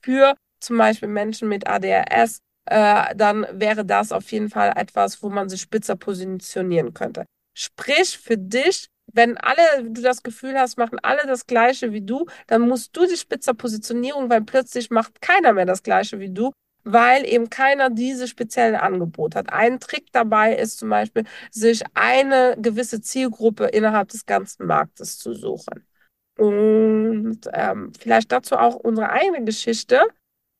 für 0.02 0.34
zum 0.60 0.78
Beispiel 0.78 1.08
Menschen 1.08 1.48
mit 1.48 1.66
ADHS, 1.66 2.38
äh, 2.66 3.14
dann 3.16 3.46
wäre 3.52 3.84
das 3.84 4.12
auf 4.12 4.30
jeden 4.32 4.50
Fall 4.50 4.72
etwas, 4.76 5.22
wo 5.22 5.28
man 5.28 5.48
sich 5.48 5.60
spitzer 5.60 5.96
positionieren 5.96 6.94
könnte. 6.94 7.24
Sprich, 7.56 8.18
für 8.18 8.38
dich 8.38 8.86
wenn 9.12 9.36
alle, 9.36 9.84
du 9.84 10.00
das 10.00 10.22
Gefühl 10.22 10.58
hast, 10.58 10.78
machen 10.78 10.98
alle 11.02 11.26
das 11.26 11.46
Gleiche 11.46 11.92
wie 11.92 12.02
du, 12.02 12.26
dann 12.46 12.62
musst 12.62 12.96
du 12.96 13.06
die 13.06 13.16
spitzer 13.16 13.54
Positionierung, 13.54 14.30
weil 14.30 14.42
plötzlich 14.42 14.90
macht 14.90 15.20
keiner 15.20 15.52
mehr 15.52 15.66
das 15.66 15.82
Gleiche 15.82 16.18
wie 16.18 16.30
du, 16.30 16.52
weil 16.84 17.26
eben 17.26 17.50
keiner 17.50 17.90
diese 17.90 18.28
speziellen 18.28 18.76
Angebote 18.76 19.38
hat. 19.38 19.52
Ein 19.52 19.80
Trick 19.80 20.12
dabei 20.12 20.54
ist 20.56 20.78
zum 20.78 20.90
Beispiel, 20.90 21.24
sich 21.50 21.82
eine 21.94 22.56
gewisse 22.58 23.00
Zielgruppe 23.00 23.66
innerhalb 23.66 24.08
des 24.08 24.26
ganzen 24.26 24.66
Marktes 24.66 25.18
zu 25.18 25.34
suchen. 25.34 25.86
Und 26.38 27.40
ähm, 27.52 27.92
vielleicht 27.98 28.32
dazu 28.32 28.56
auch 28.56 28.74
unsere 28.76 29.10
eigene 29.10 29.44
Geschichte. 29.44 30.00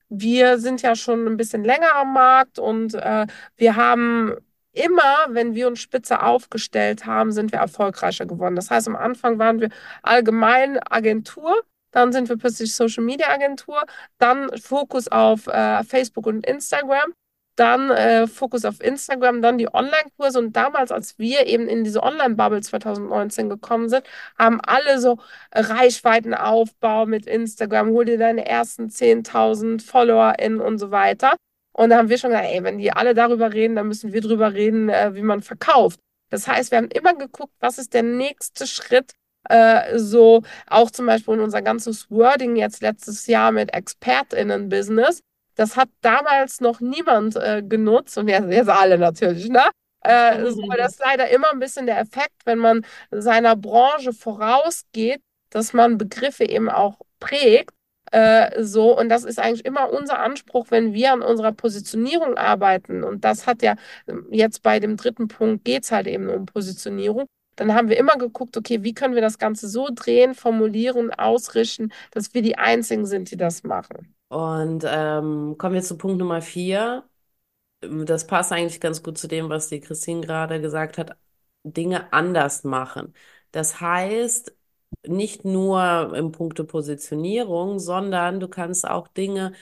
Wir 0.08 0.58
sind 0.58 0.82
ja 0.82 0.94
schon 0.94 1.26
ein 1.26 1.36
bisschen 1.36 1.64
länger 1.64 1.94
am 1.96 2.12
Markt 2.12 2.58
und 2.58 2.94
äh, 2.94 3.26
wir 3.56 3.76
haben 3.76 4.36
immer, 4.72 5.26
wenn 5.28 5.54
wir 5.54 5.68
uns 5.68 5.80
spitze 5.80 6.22
aufgestellt 6.22 7.06
haben, 7.06 7.32
sind 7.32 7.52
wir 7.52 7.58
erfolgreicher 7.60 8.26
geworden. 8.26 8.56
Das 8.56 8.70
heißt, 8.70 8.88
am 8.88 8.96
Anfang 8.96 9.38
waren 9.38 9.60
wir 9.60 9.70
allgemein 10.02 10.78
Agentur, 10.78 11.62
dann 11.92 12.12
sind 12.12 12.28
wir 12.28 12.36
plötzlich 12.36 12.74
Social 12.74 13.04
Media 13.04 13.28
Agentur, 13.28 13.82
dann 14.18 14.50
Fokus 14.58 15.08
auf 15.08 15.46
äh, 15.46 15.84
Facebook 15.84 16.26
und 16.26 16.44
Instagram, 16.46 17.12
dann 17.56 17.90
äh, 17.90 18.26
Fokus 18.26 18.64
auf 18.64 18.80
Instagram, 18.80 19.42
dann 19.42 19.58
die 19.58 19.72
Online-Kurse. 19.72 20.38
Und 20.38 20.54
damals, 20.54 20.90
als 20.90 21.18
wir 21.18 21.46
eben 21.46 21.68
in 21.68 21.84
diese 21.84 22.02
Online-Bubble 22.02 22.62
2019 22.62 23.48
gekommen 23.50 23.88
sind, 23.88 24.04
haben 24.38 24.60
alle 24.62 24.98
so 25.00 25.18
Reichweitenaufbau 25.52 27.06
mit 27.06 27.26
Instagram, 27.26 27.90
hol 27.90 28.04
dir 28.04 28.18
deine 28.18 28.46
ersten 28.46 28.88
10.000 28.88 29.84
FollowerInnen 29.84 30.60
und 30.60 30.78
so 30.78 30.90
weiter. 30.90 31.36
Und 31.72 31.90
da 31.90 31.98
haben 31.98 32.08
wir 32.08 32.18
schon 32.18 32.30
gesagt, 32.30 32.48
ey, 32.50 32.62
wenn 32.64 32.78
die 32.78 32.92
alle 32.92 33.14
darüber 33.14 33.52
reden, 33.52 33.76
dann 33.76 33.88
müssen 33.88 34.12
wir 34.12 34.20
darüber 34.20 34.52
reden, 34.52 34.88
äh, 34.88 35.14
wie 35.14 35.22
man 35.22 35.42
verkauft. 35.42 36.00
Das 36.30 36.48
heißt, 36.48 36.70
wir 36.70 36.78
haben 36.78 36.88
immer 36.88 37.14
geguckt, 37.14 37.52
was 37.60 37.78
ist 37.78 37.92
der 37.94 38.02
nächste 38.02 38.66
Schritt, 38.66 39.12
äh, 39.48 39.98
so 39.98 40.42
auch 40.68 40.90
zum 40.90 41.06
Beispiel 41.06 41.34
in 41.34 41.40
unser 41.40 41.62
ganzes 41.62 42.10
Wording 42.10 42.56
jetzt 42.56 42.82
letztes 42.82 43.26
Jahr 43.26 43.52
mit 43.52 43.74
ExpertInnen-Business. 43.74 45.20
Das 45.54 45.76
hat 45.76 45.88
damals 46.00 46.60
noch 46.60 46.80
niemand 46.80 47.36
äh, 47.36 47.62
genutzt 47.62 48.16
und 48.18 48.28
jetzt, 48.28 48.50
jetzt 48.50 48.70
alle 48.70 48.98
natürlich, 48.98 49.48
ne? 49.48 49.64
Äh, 50.00 50.50
so, 50.50 50.62
das 50.76 50.92
ist 50.92 51.00
leider 51.00 51.28
immer 51.28 51.52
ein 51.52 51.60
bisschen 51.60 51.86
der 51.86 52.00
Effekt, 52.00 52.34
wenn 52.44 52.58
man 52.58 52.84
seiner 53.10 53.54
Branche 53.54 54.12
vorausgeht, 54.12 55.20
dass 55.50 55.72
man 55.74 55.98
Begriffe 55.98 56.44
eben 56.44 56.68
auch 56.68 56.98
prägt 57.20 57.70
äh, 58.12 58.62
so, 58.62 58.98
und 58.98 59.08
das 59.08 59.24
ist 59.24 59.38
eigentlich 59.38 59.64
immer 59.64 59.90
unser 59.90 60.18
Anspruch, 60.20 60.66
wenn 60.70 60.92
wir 60.92 61.12
an 61.14 61.22
unserer 61.22 61.52
Positionierung 61.52 62.36
arbeiten. 62.36 63.04
Und 63.04 63.24
das 63.24 63.46
hat 63.46 63.62
ja 63.62 63.76
ähm, 64.06 64.26
jetzt 64.30 64.62
bei 64.62 64.80
dem 64.80 64.96
dritten 64.98 65.28
Punkt 65.28 65.64
geht 65.64 65.84
es 65.84 65.92
halt 65.92 66.06
eben 66.06 66.28
um 66.28 66.44
Positionierung. 66.46 67.26
Dann 67.56 67.74
haben 67.74 67.88
wir 67.88 67.98
immer 67.98 68.16
geguckt, 68.16 68.56
okay, 68.56 68.82
wie 68.82 68.94
können 68.94 69.14
wir 69.14 69.22
das 69.22 69.38
Ganze 69.38 69.68
so 69.68 69.88
drehen, 69.94 70.34
formulieren, 70.34 71.12
ausrichten, 71.12 71.92
dass 72.12 72.34
wir 72.34 72.42
die 72.42 72.58
Einzigen 72.58 73.06
sind, 73.06 73.30
die 73.30 73.36
das 73.36 73.62
machen. 73.64 74.14
Und 74.28 74.84
ähm, 74.86 75.56
kommen 75.58 75.74
wir 75.74 75.82
zu 75.82 75.98
Punkt 75.98 76.18
Nummer 76.18 76.40
vier. 76.42 77.08
Das 77.80 78.26
passt 78.26 78.52
eigentlich 78.52 78.80
ganz 78.80 79.02
gut 79.02 79.18
zu 79.18 79.28
dem, 79.28 79.48
was 79.50 79.68
die 79.68 79.80
Christine 79.80 80.22
gerade 80.22 80.60
gesagt 80.60 80.98
hat. 80.98 81.16
Dinge 81.64 82.12
anders 82.12 82.64
machen. 82.64 83.14
Das 83.52 83.80
heißt, 83.80 84.54
nicht 85.06 85.44
nur 85.44 86.14
im 86.16 86.32
Punkte 86.32 86.64
Positionierung, 86.64 87.78
sondern 87.80 88.40
du 88.40 88.48
kannst 88.48 88.86
auch 88.88 89.08
Dinge 89.08 89.54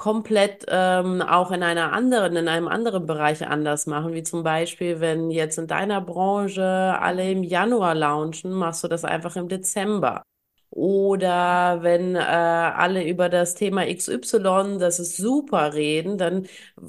komplett 0.00 0.64
ähm, 0.68 1.20
auch 1.20 1.50
in 1.52 1.62
einer 1.62 1.92
anderen, 1.92 2.34
in 2.36 2.48
einem 2.48 2.68
anderen 2.68 3.04
Bereich 3.06 3.46
anders 3.46 3.86
machen, 3.86 4.14
wie 4.14 4.22
zum 4.22 4.42
Beispiel, 4.42 5.00
wenn 5.00 5.30
jetzt 5.30 5.58
in 5.58 5.66
deiner 5.66 6.00
Branche 6.00 6.64
alle 6.64 7.30
im 7.30 7.42
Januar 7.42 7.94
launchen, 7.94 8.50
machst 8.52 8.82
du 8.82 8.88
das 8.88 9.04
einfach 9.04 9.36
im 9.36 9.48
Dezember. 9.48 10.22
Oder 10.70 11.82
wenn 11.82 12.14
äh, 12.16 12.18
alle 12.20 13.06
über 13.06 13.28
das 13.28 13.54
Thema 13.54 13.84
XY, 13.86 14.78
das 14.78 15.00
ist 15.00 15.18
super 15.18 15.74
reden, 15.74 16.16
dann 16.16 16.46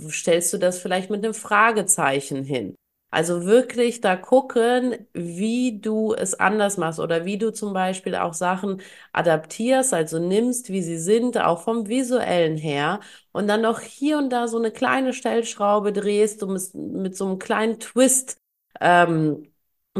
stellst 0.10 0.54
du 0.54 0.58
das 0.58 0.80
vielleicht 0.80 1.10
mit 1.10 1.24
einem 1.26 1.34
Fragezeichen 1.34 2.44
hin. 2.46 2.76
Also 3.12 3.46
wirklich 3.46 4.00
da 4.02 4.16
gucken, 4.16 5.06
wie 5.14 5.80
du 5.82 6.14
es 6.14 6.34
anders 6.40 6.78
machst 6.78 7.00
oder 7.00 7.26
wie 7.26 7.38
du 7.38 7.52
zum 7.52 7.74
Beispiel 7.74 8.16
auch 8.16 8.34
Sachen 8.34 8.82
adaptierst, 9.12 9.94
also 9.94 10.18
nimmst, 10.20 10.70
wie 10.70 10.82
sie 10.82 10.98
sind, 10.98 11.38
auch 11.38 11.62
vom 11.62 11.88
visuellen 11.90 12.58
her 12.58 13.02
und 13.34 13.48
dann 13.48 13.62
noch 13.62 13.82
hier 13.82 14.18
und 14.18 14.30
da 14.30 14.48
so 14.48 14.58
eine 14.58 14.72
kleine 14.72 15.14
Stellschraube 15.14 15.92
drehst, 15.94 16.42
um 16.44 16.56
es 16.56 16.74
mit 16.74 17.18
so 17.18 17.26
einem 17.28 17.40
kleinen 17.40 17.80
Twist 17.80 18.38
ähm, 18.80 19.52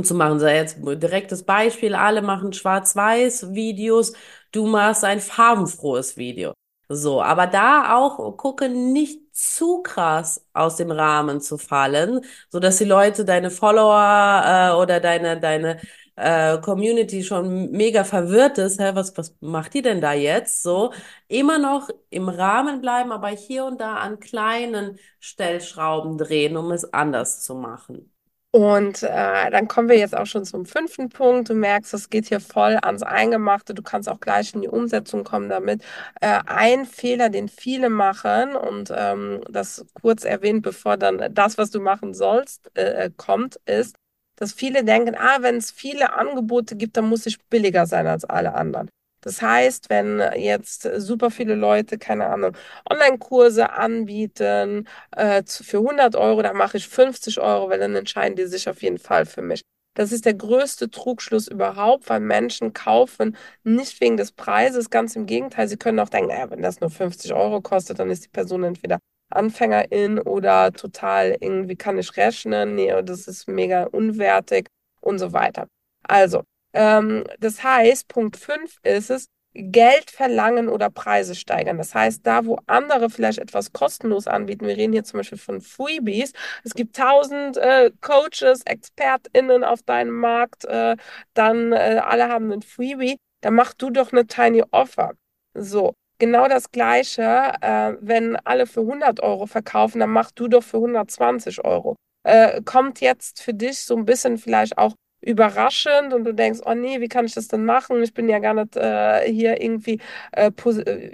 zu 0.04 0.16
machen. 0.16 0.40
So 0.40 0.48
jetzt 0.48 0.78
direktes 0.82 1.44
Beispiel, 1.44 1.96
alle 1.96 2.22
machen 2.22 2.54
Schwarz-Weiß-Videos, 2.54 4.14
du 4.52 4.68
machst 4.68 5.04
ein 5.04 5.20
farbenfrohes 5.20 6.18
Video. 6.18 6.54
So, 6.90 7.22
aber 7.22 7.48
da 7.48 7.98
auch 7.98 8.36
gucken, 8.38 8.92
nicht 8.94 9.21
zu 9.32 9.82
krass 9.84 10.46
aus 10.54 10.76
dem 10.78 10.92
Rahmen 10.92 11.42
zu 11.42 11.58
fallen, 11.58 12.22
so 12.50 12.60
dass 12.60 12.78
die 12.78 12.86
Leute, 12.86 13.26
deine 13.26 13.52
Follower 13.52 14.72
äh, 14.74 14.76
oder 14.82 15.00
deine 15.00 15.40
deine 15.40 15.80
äh, 16.16 16.60
Community 16.60 17.24
schon 17.24 17.72
mega 17.72 18.04
verwirrt 18.04 18.58
ist. 18.58 18.80
Hä, 18.80 18.92
was 18.94 19.18
was 19.18 19.36
macht 19.42 19.74
die 19.74 19.82
denn 19.82 20.02
da 20.02 20.14
jetzt? 20.14 20.64
So 20.64 20.94
immer 21.28 21.58
noch 21.60 21.90
im 22.10 22.30
Rahmen 22.30 22.82
bleiben, 22.82 23.12
aber 23.12 23.30
hier 23.30 23.66
und 23.66 23.80
da 23.82 23.96
an 23.96 24.20
kleinen 24.20 25.00
Stellschrauben 25.20 26.18
drehen, 26.18 26.58
um 26.58 26.72
es 26.72 26.94
anders 26.94 27.42
zu 27.42 27.56
machen. 27.56 28.12
Und 28.54 29.02
äh, 29.04 29.50
dann 29.50 29.70
kommen 29.70 29.88
wir 29.88 29.98
jetzt 29.98 30.16
auch 30.16 30.26
schon 30.26 30.44
zum 30.44 30.66
fünften 30.66 31.08
Punkt. 31.08 31.50
Du 31.50 31.54
merkst, 31.54 31.94
es 31.94 32.10
geht 32.10 32.26
hier 32.28 32.42
voll 32.42 32.78
ans 32.82 33.02
Eingemachte. 33.02 33.74
Du 33.74 33.82
kannst 33.82 34.10
auch 34.10 34.20
gleich 34.20 34.54
in 34.54 34.62
die 34.62 34.68
Umsetzung 34.68 35.24
kommen 35.24 35.48
damit. 35.48 35.84
Äh, 36.20 36.42
ein 36.48 36.86
Fehler, 36.86 37.30
den 37.30 37.48
viele 37.48 37.90
machen, 37.90 38.56
und 38.58 38.92
ähm, 38.94 39.42
das 39.50 39.86
kurz 39.94 40.26
erwähnt, 40.26 40.64
bevor 40.64 40.98
dann 40.98 41.34
das, 41.34 41.58
was 41.58 41.72
du 41.72 41.80
machen 41.80 42.14
sollst, 42.14 42.76
äh, 42.78 43.10
kommt, 43.16 43.56
ist, 43.66 43.96
dass 44.36 44.52
viele 44.52 44.84
denken, 44.84 45.16
ah, 45.16 45.38
wenn 45.42 45.56
es 45.56 45.72
viele 45.72 46.14
Angebote 46.14 46.76
gibt, 46.76 46.98
dann 46.98 47.08
muss 47.08 47.26
ich 47.26 47.40
billiger 47.46 47.86
sein 47.86 48.06
als 48.08 48.26
alle 48.26 48.54
anderen. 48.54 48.90
Das 49.22 49.42
heißt, 49.42 49.90
wenn 49.90 50.20
jetzt 50.36 50.88
super 50.98 51.30
viele 51.32 51.56
Leute, 51.56 51.98
keine 51.98 52.28
Ahnung, 52.28 52.58
Online-Kurse 52.90 53.72
anbieten 53.72 54.88
äh, 55.12 55.44
für 55.46 55.78
100 55.78 56.16
Euro, 56.16 56.42
dann 56.42 56.58
mache 56.58 56.78
ich 56.78 56.88
50 56.88 57.40
Euro, 57.40 57.70
weil 57.70 57.80
dann 57.80 57.96
entscheiden 57.96 58.36
die 58.36 58.46
sich 58.48 58.68
auf 58.68 58.82
jeden 58.82 58.98
Fall 58.98 59.26
für 59.26 59.42
mich. 59.42 59.62
Das 59.94 60.12
ist 60.14 60.26
der 60.26 60.34
größte 60.34 60.90
Trugschluss 60.90 61.48
überhaupt, 61.48 62.10
weil 62.10 62.22
Menschen 62.22 62.74
kaufen 62.74 63.36
nicht 63.64 64.00
wegen 64.00 64.16
des 64.18 64.32
Preises, 64.32 64.90
ganz 64.90 65.16
im 65.16 65.26
Gegenteil. 65.26 65.68
Sie 65.68 65.78
können 65.78 66.00
auch 66.00 66.10
denken, 66.10 66.30
naja, 66.30 66.50
wenn 66.50 66.62
das 66.62 66.80
nur 66.80 66.90
50 66.90 67.34
Euro 67.34 67.62
kostet, 67.62 68.00
dann 68.00 68.10
ist 68.10 68.24
die 68.24 68.30
Person 68.30 68.64
entweder 68.64 69.00
Anfängerin 69.30 70.20
oder 70.20 70.72
total 70.72 71.38
irgendwie 71.40 71.76
kann 71.76 71.98
ich 71.98 72.16
rechnen, 72.18 72.76
nee, 72.76 72.94
das 73.04 73.28
ist 73.28 73.48
mega 73.48 73.84
unwertig 73.86 74.68
und 75.02 75.20
so 75.20 75.34
weiter. 75.34 75.68
Also, 76.04 76.44
ähm, 76.74 77.26
das 77.40 77.64
heißt, 77.64 78.08
Punkt 78.08 78.38
5 78.38 78.78
ist 78.84 79.10
es, 79.10 79.28
Geld 79.54 80.12
verlangen 80.12 80.70
oder 80.70 80.90
Preise 80.90 81.36
steigern. 81.36 81.78
Das 81.78 81.94
heißt, 81.94 82.26
da, 82.26 82.46
wo 82.46 82.60
andere 82.68 83.10
vielleicht 83.10 83.40
etwas 83.40 83.74
kostenlos 83.74 84.28
anbieten, 84.28 84.66
wir 84.66 84.78
reden 84.78 84.94
hier 84.94 85.04
zum 85.04 85.20
Beispiel 85.20 85.38
von 85.38 85.62
Freebies, 85.62 86.32
es 86.64 86.74
gibt 86.74 86.96
tausend 86.96 87.58
äh, 87.58 87.92
Coaches, 88.00 88.62
ExpertInnen 88.66 89.64
auf 89.64 89.84
deinem 89.84 90.18
Markt, 90.18 90.66
äh, 90.66 90.96
dann 91.34 91.74
äh, 91.74 92.02
alle 92.04 92.30
haben 92.30 92.52
einen 92.52 92.62
Freebie, 92.62 93.18
dann 93.42 93.56
mach 93.56 93.74
du 93.74 93.90
doch 93.90 94.14
eine 94.14 94.26
Tiny 94.26 94.64
Offer. 94.72 95.14
So, 95.54 95.94
genau 96.18 96.48
das 96.48 96.72
Gleiche, 96.72 97.54
äh, 97.62 97.94
wenn 98.00 98.38
alle 98.38 98.68
für 98.68 98.82
100 98.82 99.20
Euro 99.22 99.48
verkaufen, 99.48 100.00
dann 100.00 100.12
mach 100.12 100.32
du 100.32 100.48
doch 100.48 100.64
für 100.64 100.78
120 100.78 101.66
Euro. 101.66 101.96
Äh, 102.24 102.62
kommt 102.64 103.02
jetzt 103.02 103.42
für 103.42 103.54
dich 103.54 103.80
so 103.80 103.98
ein 103.98 104.06
bisschen 104.06 104.38
vielleicht 104.38 104.78
auch 104.78 104.94
überraschend 105.22 106.14
und 106.14 106.26
du 106.26 106.34
denkst, 106.34 106.60
oh 106.66 106.74
nee, 106.74 107.00
wie 107.00 107.08
kann 107.08 107.26
ich 107.26 107.34
das 107.34 107.48
denn 107.48 107.66
machen? 107.66 108.02
Ich 108.04 108.14
bin 108.14 108.30
ja 108.30 108.40
gar 108.40 108.54
nicht 108.54 108.76
äh, 108.76 109.32
hier 109.32 109.62
irgendwie 109.62 110.00
äh, 110.32 110.52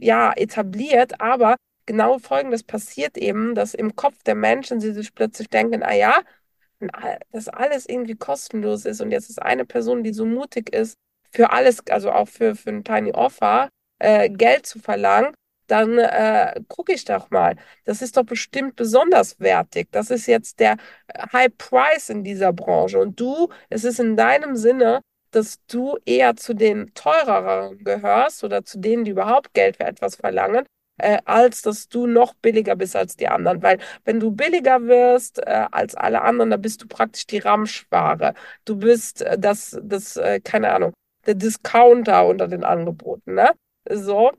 ja, 0.03 0.33
etabliert, 0.33 1.19
aber 1.21 1.55
genau 1.85 2.19
Folgendes 2.19 2.63
passiert 2.63 3.17
eben, 3.17 3.55
dass 3.55 3.73
im 3.73 3.95
Kopf 3.95 4.23
der 4.23 4.35
Menschen 4.35 4.79
sie 4.79 4.93
sich 4.93 5.13
plötzlich 5.13 5.49
denken, 5.49 5.83
ah 5.83 5.93
ja, 5.93 6.21
dass 7.31 7.47
alles 7.49 7.87
irgendwie 7.87 8.15
kostenlos 8.15 8.85
ist 8.85 9.01
und 9.01 9.11
jetzt 9.11 9.29
ist 9.29 9.41
eine 9.41 9.65
Person, 9.65 10.03
die 10.03 10.13
so 10.13 10.25
mutig 10.25 10.73
ist, 10.73 10.95
für 11.31 11.51
alles, 11.51 11.85
also 11.89 12.11
auch 12.11 12.27
für, 12.27 12.55
für 12.55 12.69
ein 12.69 12.83
Tiny 12.83 13.11
Offer, 13.11 13.69
äh, 13.99 14.29
Geld 14.29 14.65
zu 14.65 14.79
verlangen, 14.79 15.33
dann 15.67 15.97
äh, 15.97 16.61
gucke 16.67 16.93
ich 16.93 17.05
doch 17.05 17.29
mal. 17.29 17.55
Das 17.85 18.01
ist 18.01 18.17
doch 18.17 18.23
bestimmt 18.23 18.75
besonders 18.75 19.39
wertig. 19.39 19.89
Das 19.91 20.09
ist 20.11 20.25
jetzt 20.27 20.59
der 20.59 20.77
High 21.33 21.51
Price 21.57 22.09
in 22.09 22.23
dieser 22.23 22.53
Branche. 22.53 22.99
Und 22.99 23.19
du, 23.19 23.49
es 23.69 23.83
ist 23.83 23.99
in 23.99 24.15
deinem 24.15 24.55
Sinne, 24.55 25.01
dass 25.31 25.57
du 25.67 25.97
eher 26.05 26.35
zu 26.35 26.53
den 26.53 26.93
teureren 26.93 27.83
gehörst 27.83 28.43
oder 28.43 28.63
zu 28.63 28.79
denen, 28.79 29.03
die 29.03 29.11
überhaupt 29.11 29.53
Geld 29.53 29.77
für 29.77 29.83
etwas 29.83 30.15
verlangen, 30.15 30.65
äh, 30.97 31.19
als 31.25 31.61
dass 31.61 31.89
du 31.89 32.07
noch 32.07 32.33
billiger 32.35 32.75
bist 32.75 32.95
als 32.95 33.15
die 33.15 33.27
anderen. 33.27 33.61
Weil 33.61 33.79
wenn 34.05 34.19
du 34.19 34.31
billiger 34.31 34.81
wirst 34.87 35.39
äh, 35.39 35.67
als 35.71 35.95
alle 35.95 36.21
anderen, 36.21 36.51
dann 36.51 36.61
bist 36.61 36.81
du 36.81 36.87
praktisch 36.87 37.27
die 37.27 37.39
Ramschware. 37.39 38.33
Du 38.65 38.77
bist 38.77 39.21
äh, 39.21 39.37
das, 39.37 39.77
das 39.83 40.17
äh, 40.17 40.39
keine 40.39 40.71
Ahnung, 40.73 40.93
der 41.25 41.35
Discounter 41.35 42.25
unter 42.25 42.47
den 42.47 42.63
Angeboten, 42.63 43.35
ne? 43.35 43.51
So. 43.89 44.31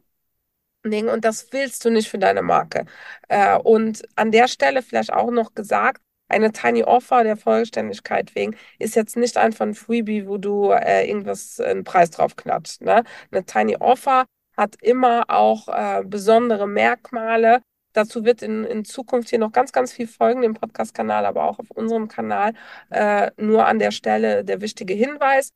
Und 1.09 1.25
das 1.25 1.53
willst 1.53 1.85
du 1.85 1.91
nicht 1.91 2.09
für 2.09 2.19
deine 2.19 2.43
Marke. 2.43 2.87
Äh, 3.29 3.57
und 3.59 4.03
an 4.17 4.31
der 4.33 4.49
Stelle 4.49 4.83
vielleicht 4.83 5.13
auch 5.13 5.31
noch 5.31 5.55
gesagt, 5.55 6.01
eine 6.29 6.53
Tiny 6.53 6.85
Offer 6.85 7.25
der 7.25 7.37
Vollständigkeit 7.37 8.35
wegen 8.35 8.57
ist 8.79 8.97
jetzt 8.97 9.17
nicht 9.17 9.37
einfach 9.39 9.67
ein 9.67 9.75
Freebie, 9.75 10.27
wo 10.27 10.37
du 10.37 10.71
äh, 10.73 11.09
irgendwas 11.09 11.59
einen 11.61 11.85
Preis 11.85 12.11
drauf 12.11 12.37
knappst. 12.37 12.83
Ne? 12.83 13.03
Eine 13.31 13.45
Tiny 13.45 13.77
Offer 13.77 14.27
hat 14.57 14.77
immer 14.83 15.25
auch 15.29 15.69
äh, 15.69 16.03
besondere 16.05 16.67
Merkmale. 16.69 17.63
Dazu 17.95 18.25
wird 18.25 18.43
in, 18.43 18.65
in 18.65 18.85
Zukunft 18.85 19.31
hier 19.31 19.39
noch 19.39 19.53
ganz, 19.53 19.73
ganz 19.73 19.93
viel 19.93 20.07
folgen, 20.07 20.43
im 20.43 20.55
Podcast-Kanal, 20.55 21.25
aber 21.25 21.45
auch 21.45 21.59
auf 21.59 21.71
unserem 21.71 22.09
Kanal. 22.09 22.53
Äh, 22.91 23.31
nur 23.37 23.67
an 23.67 23.79
der 23.79 23.91
Stelle 23.91 24.45
der 24.45 24.61
wichtige 24.61 24.95
Hinweis. 24.95 25.51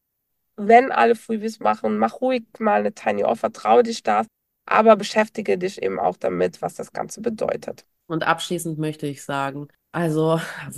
Wenn 0.56 0.92
alle 0.92 1.14
Freebies 1.14 1.60
machen, 1.60 1.98
mach 1.98 2.20
ruhig 2.20 2.44
mal 2.58 2.80
eine 2.80 2.92
Tiny 2.92 3.24
Offer, 3.24 3.52
traue 3.52 3.82
dich 3.82 4.02
das, 4.02 4.26
aber 4.66 4.96
beschäftige 4.96 5.58
dich 5.58 5.82
eben 5.82 5.98
auch 5.98 6.16
damit, 6.16 6.62
was 6.62 6.74
das 6.74 6.92
Ganze 6.92 7.20
bedeutet. 7.20 7.86
Und 8.06 8.24
abschließend 8.24 8.78
möchte 8.78 9.06
ich 9.06 9.24
sagen, 9.24 9.68
also 9.92 10.40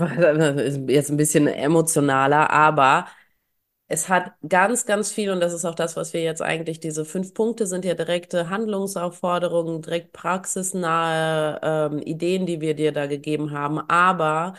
jetzt 0.89 1.11
ein 1.11 1.17
bisschen 1.17 1.47
emotionaler, 1.47 2.51
aber 2.51 3.07
es 3.87 4.09
hat 4.09 4.33
ganz, 4.49 4.87
ganz 4.87 5.13
viel, 5.13 5.31
und 5.31 5.41
das 5.41 5.53
ist 5.53 5.65
auch 5.65 5.75
das, 5.75 5.97
was 5.97 6.13
wir 6.15 6.23
jetzt 6.23 6.41
eigentlich, 6.43 6.81
diese 6.81 7.05
fünf 7.05 7.35
Punkte 7.35 7.67
sind 7.67 7.85
ja 7.85 7.95
direkte 7.95 8.49
Handlungsaufforderungen, 8.51 9.83
direkt 9.83 10.13
praxisnahe 10.13 11.61
ähm, 11.63 11.99
Ideen, 12.01 12.47
die 12.47 12.61
wir 12.61 12.75
dir 12.75 12.93
da 12.93 13.07
gegeben 13.07 13.51
haben. 13.53 13.79
Aber 13.91 14.55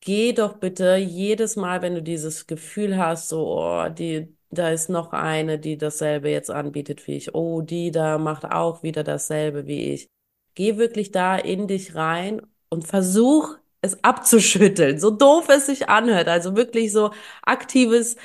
geh 0.00 0.32
doch 0.32 0.54
bitte 0.58 0.96
jedes 0.96 1.56
Mal, 1.56 1.82
wenn 1.82 1.94
du 1.94 2.02
dieses 2.02 2.46
Gefühl 2.46 2.96
hast, 2.98 3.28
so, 3.28 3.46
oh, 3.60 3.88
die, 3.88 4.33
da 4.54 4.70
ist 4.70 4.88
noch 4.88 5.12
eine, 5.12 5.58
die 5.58 5.76
dasselbe 5.78 6.30
jetzt 6.30 6.50
anbietet 6.50 7.06
wie 7.06 7.16
ich. 7.16 7.34
Oh, 7.34 7.60
die 7.62 7.90
da 7.90 8.18
macht 8.18 8.44
auch 8.44 8.82
wieder 8.82 9.04
dasselbe 9.04 9.66
wie 9.66 9.92
ich. 9.92 10.08
Geh 10.54 10.76
wirklich 10.78 11.10
da 11.12 11.36
in 11.36 11.66
dich 11.68 11.94
rein 11.94 12.42
und 12.68 12.86
versuch 12.86 13.56
es 13.82 14.02
abzuschütteln, 14.04 14.98
so 14.98 15.10
doof 15.10 15.48
es 15.48 15.66
sich 15.66 15.88
anhört. 15.88 16.28
Also 16.28 16.56
wirklich 16.56 16.92
so 16.92 17.10
aktives 17.42 18.16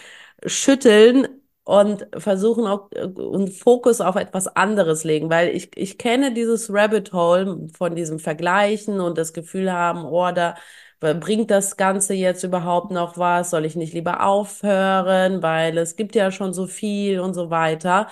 Schütteln 0.46 1.28
und 1.64 2.08
versuchen 2.18 2.66
auch 2.66 2.90
äh, 2.94 3.04
und 3.06 3.50
Fokus 3.52 4.02
auf 4.02 4.16
etwas 4.16 4.48
anderes 4.48 5.04
legen, 5.04 5.30
weil 5.30 5.50
ich, 5.56 5.72
ich 5.78 5.98
kenne 5.98 6.34
dieses 6.34 6.72
Rabbit 6.74 7.14
Hole 7.14 7.68
von 7.78 7.96
diesem 7.96 8.20
Vergleichen 8.20 9.00
und 9.02 9.18
das 9.18 9.34
Gefühl 9.34 9.72
haben, 9.72 10.06
oh, 10.06 10.32
da 10.32 10.56
bringt 11.00 11.52
das 11.52 11.78
Ganze 11.78 12.14
jetzt 12.14 12.44
überhaupt 12.44 12.92
noch 12.92 13.18
was? 13.18 13.50
Soll 13.52 13.66
ich 13.66 13.76
nicht 13.76 13.94
lieber 13.94 14.24
aufhören, 14.26 15.42
weil 15.44 15.78
es 15.78 15.96
gibt 15.96 16.16
ja 16.16 16.32
schon 16.32 16.54
so 16.54 16.68
viel 16.68 17.20
und 17.20 17.34
so 17.34 17.50
weiter. 17.50 18.08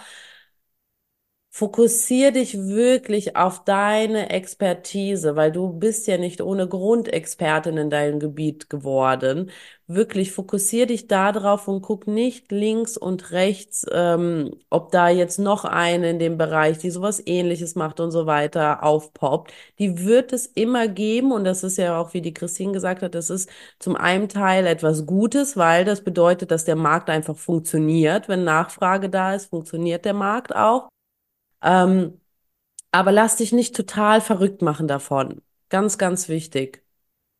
Fokussier 1.57 2.31
dich 2.31 2.55
wirklich 2.67 3.35
auf 3.35 3.63
deine 3.63 4.29
Expertise, 4.29 5.35
weil 5.35 5.51
du 5.51 5.73
bist 5.73 6.05
ja 6.05 6.19
nicht 6.19 6.39
ohne 6.39 6.67
Grund 6.67 7.11
Expertin 7.11 7.77
in 7.77 7.89
deinem 7.89 8.19
Gebiet 8.19 8.69
geworden. 8.69 9.49
Wirklich 9.87 10.31
fokussier 10.33 10.85
dich 10.85 11.07
da 11.07 11.31
drauf 11.31 11.67
und 11.67 11.81
guck 11.81 12.05
nicht 12.05 12.51
links 12.51 12.95
und 12.95 13.31
rechts, 13.31 13.87
ähm, 13.91 14.51
ob 14.69 14.91
da 14.91 15.09
jetzt 15.09 15.39
noch 15.39 15.65
eine 15.65 16.11
in 16.11 16.19
dem 16.19 16.37
Bereich, 16.37 16.77
die 16.77 16.91
sowas 16.91 17.23
ähnliches 17.25 17.73
macht 17.73 17.99
und 17.99 18.11
so 18.11 18.27
weiter, 18.27 18.83
aufpoppt. 18.83 19.51
Die 19.79 20.05
wird 20.05 20.33
es 20.33 20.45
immer 20.45 20.87
geben 20.87 21.31
und 21.31 21.43
das 21.43 21.63
ist 21.63 21.77
ja 21.79 21.99
auch, 21.99 22.13
wie 22.13 22.21
die 22.21 22.35
Christine 22.35 22.73
gesagt 22.73 23.01
hat, 23.01 23.15
das 23.15 23.31
ist 23.31 23.49
zum 23.79 23.95
einen 23.95 24.29
Teil 24.29 24.67
etwas 24.67 25.07
Gutes, 25.07 25.57
weil 25.57 25.85
das 25.85 26.03
bedeutet, 26.03 26.51
dass 26.51 26.65
der 26.65 26.75
Markt 26.75 27.09
einfach 27.09 27.35
funktioniert. 27.35 28.27
Wenn 28.29 28.43
Nachfrage 28.43 29.09
da 29.09 29.33
ist, 29.33 29.47
funktioniert 29.47 30.05
der 30.05 30.13
Markt 30.13 30.55
auch. 30.55 30.89
Ähm, 31.61 32.19
aber 32.91 33.11
lass 33.11 33.37
dich 33.37 33.51
nicht 33.51 33.75
total 33.75 34.21
verrückt 34.21 34.61
machen 34.61 34.87
davon. 34.87 35.41
Ganz, 35.69 35.97
ganz 35.97 36.29
wichtig. 36.29 36.83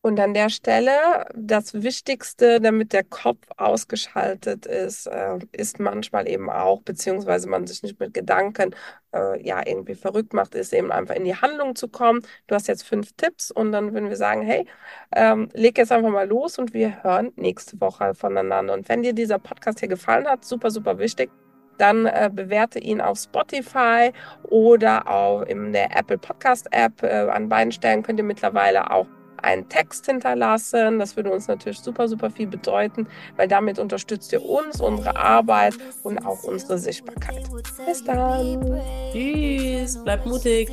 Und 0.02 0.20
an 0.22 0.34
der 0.34 0.50
Stelle, 0.50 1.26
das 1.36 1.74
Wichtigste, 1.74 2.62
damit 2.62 2.94
der 2.94 3.04
Kopf 3.04 3.46
ausgeschaltet 3.58 4.66
ist, 4.66 5.08
äh, 5.08 5.40
ist 5.52 5.80
manchmal 5.80 6.30
eben 6.30 6.50
auch, 6.50 6.82
beziehungsweise 6.82 7.50
man 7.50 7.68
sich 7.68 7.84
nicht 7.84 8.00
mit 8.00 8.14
Gedanken 8.14 8.74
äh, 9.14 9.46
ja 9.46 9.62
irgendwie 9.66 9.96
verrückt 9.96 10.34
macht, 10.34 10.56
ist 10.56 10.72
eben 10.74 10.92
einfach 10.94 11.16
in 11.16 11.26
die 11.26 11.36
Handlung 11.36 11.76
zu 11.76 11.90
kommen. 11.90 12.22
Du 12.48 12.56
hast 12.56 12.68
jetzt 12.68 12.84
fünf 12.84 13.14
Tipps 13.18 13.52
und 13.52 13.74
dann 13.74 13.94
würden 13.94 14.08
wir 14.08 14.16
sagen, 14.16 14.44
hey, 14.44 14.66
ähm, 15.14 15.50
leg 15.54 15.78
jetzt 15.78 15.92
einfach 15.92 16.12
mal 16.12 16.28
los 16.28 16.58
und 16.58 16.74
wir 16.74 17.04
hören 17.04 17.34
nächste 17.36 17.82
Woche 17.82 18.14
voneinander. 18.14 18.76
Und 18.76 18.88
wenn 18.88 19.04
dir 19.04 19.14
dieser 19.14 19.40
Podcast 19.40 19.80
hier 19.80 19.90
gefallen 19.90 20.28
hat, 20.28 20.46
super, 20.46 20.72
super 20.72 21.00
wichtig, 21.00 21.32
dann 21.78 22.06
äh, 22.06 22.30
bewerte 22.32 22.80
ihn 22.80 23.02
auf 23.02 23.18
Spotify 23.20 24.12
oder 24.44 25.08
auch 25.08 25.42
in 25.44 25.74
der 25.74 25.96
Apple 25.98 26.18
Podcast 26.18 26.68
App. 26.72 27.04
Äh, 27.04 27.30
an 27.30 27.50
beiden 27.50 27.72
Stellen 27.72 28.04
könnt 28.04 28.20
ihr 28.20 28.26
mittlerweile 28.26 28.92
auch 28.92 29.08
einen 29.42 29.68
Text 29.70 30.06
hinterlassen. 30.06 31.00
Das 31.00 31.16
würde 31.16 31.32
uns 31.32 31.48
natürlich 31.48 31.80
super, 31.80 32.08
super 32.08 32.30
viel 32.30 32.48
bedeuten, 32.48 33.08
weil 33.36 33.48
damit 33.48 33.80
unterstützt 33.80 34.32
ihr 34.34 34.44
uns, 34.44 34.82
unsere 34.82 35.16
Arbeit 35.16 35.76
und 36.04 36.26
auch 36.26 36.44
unsere 36.44 36.78
Sichtbarkeit. 36.78 37.44
Bis 37.86 38.04
dann. 38.04 38.82
Tschüss, 39.12 40.04
bleibt 40.04 40.26
mutig. 40.26 40.70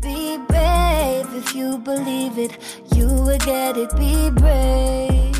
Be 0.00 0.38
brave 0.46 1.26
if 1.36 1.54
you 1.54 1.78
believe 1.78 2.38
it, 2.38 2.52
you 2.94 3.06
will 3.06 3.38
get 3.38 3.76
it. 3.76 3.90
Be 3.96 4.30
brave. 4.30 5.37